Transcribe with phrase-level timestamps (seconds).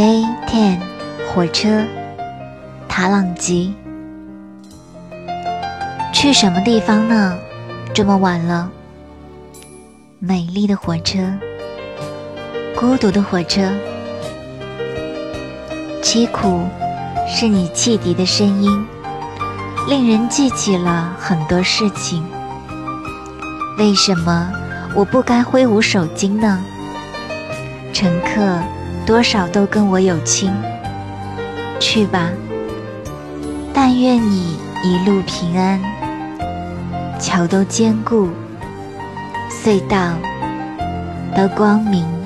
[0.00, 0.78] Day Ten
[1.28, 1.84] 火车，
[2.88, 3.74] 塔朗吉。
[6.10, 7.36] 去什么地方呢？
[7.92, 8.70] 这么晚了。
[10.18, 11.18] 美丽的火车，
[12.74, 13.60] 孤独的火车，
[16.02, 16.62] 凄苦
[17.28, 18.86] 是你汽笛的声音，
[19.86, 22.24] 令人记起了很多事情。
[23.76, 24.50] 为什么
[24.94, 26.58] 我不该挥舞手巾呢？
[27.92, 28.40] 乘客
[29.10, 30.52] 多少都跟我有亲，
[31.80, 32.30] 去吧，
[33.74, 35.80] 但愿你一路平安，
[37.18, 38.28] 桥都坚固。
[39.50, 40.12] 隧道
[41.36, 42.19] 都光明。